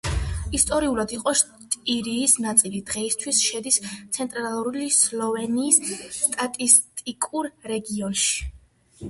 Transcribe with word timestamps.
ისტორიულად 0.59 1.11
იყო 1.17 1.33
შტირიის 1.41 2.33
ნაწილი, 2.45 2.81
დღეისთვის 2.87 3.43
შედის 3.51 3.77
ცენტრალური 4.17 4.89
სლოვენიის 5.01 5.79
სტატისტიკურ 6.17 7.53
რეგიონში. 7.75 8.51